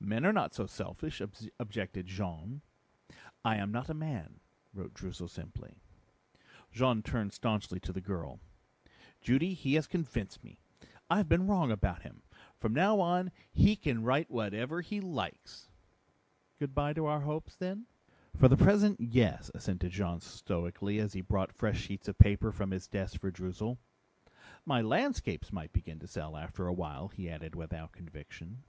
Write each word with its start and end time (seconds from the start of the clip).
"Men 0.00 0.26
are 0.26 0.32
not 0.32 0.52
so 0.52 0.66
selfish," 0.66 1.22
objected 1.60 2.06
Jean. 2.08 2.60
"I 3.44 3.54
am 3.54 3.70
not 3.70 3.88
a 3.88 3.94
man," 3.94 4.40
wrote 4.74 4.94
Droozle 4.94 5.30
simply. 5.30 5.76
Jean 6.72 7.04
turned 7.04 7.32
staunchly 7.32 7.78
to 7.78 7.92
the 7.92 8.00
girl. 8.00 8.40
"Judy, 9.20 9.54
he 9.54 9.74
has 9.74 9.86
convinced 9.86 10.42
me. 10.42 10.58
I 11.08 11.18
have 11.18 11.28
been 11.28 11.46
wrong 11.46 11.70
about 11.70 12.02
him. 12.02 12.22
From 12.58 12.72
now 12.72 12.98
on 12.98 13.30
he 13.52 13.76
can 13.76 14.02
write 14.02 14.28
whatever 14.28 14.80
he 14.80 15.00
likes!" 15.00 15.68
"Good 16.58 16.74
by 16.74 16.92
to 16.94 17.06
our 17.06 17.20
hopes 17.20 17.54
then?" 17.54 17.86
"For 18.36 18.48
the 18.48 18.56
present, 18.56 18.98
yes," 19.00 19.52
assented 19.54 19.92
Jean 19.92 20.18
stoically, 20.18 20.98
as 20.98 21.12
he 21.12 21.20
brought 21.20 21.52
fresh 21.52 21.78
sheets 21.80 22.08
of 22.08 22.18
paper 22.18 22.50
from 22.50 22.72
his 22.72 22.88
desk 22.88 23.20
for 23.20 23.30
Droozle. 23.30 23.78
"My 24.66 24.80
landscapes 24.82 25.52
might 25.52 25.72
begin 25.72 26.00
to 26.00 26.08
sell 26.08 26.36
after 26.36 26.66
a 26.66 26.72
while," 26.74 27.06
he 27.06 27.30
added 27.30 27.54
without 27.54 27.92
conviction. 27.92 28.64